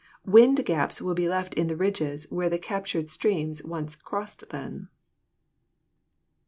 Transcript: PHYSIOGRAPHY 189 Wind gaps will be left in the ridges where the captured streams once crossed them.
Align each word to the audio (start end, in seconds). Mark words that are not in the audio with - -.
PHYSIOGRAPHY 0.25 0.31
189 0.31 0.47
Wind 0.49 0.65
gaps 0.65 1.01
will 1.03 1.13
be 1.13 1.29
left 1.29 1.53
in 1.53 1.67
the 1.67 1.75
ridges 1.75 2.25
where 2.31 2.49
the 2.49 2.57
captured 2.57 3.11
streams 3.11 3.63
once 3.63 3.95
crossed 3.95 4.49
them. 4.49 4.89